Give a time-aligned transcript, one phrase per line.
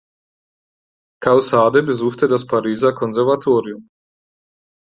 [1.23, 3.87] Caussade besuchte das Pariser Konservatorium.